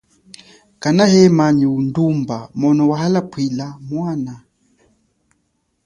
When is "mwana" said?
3.89-4.33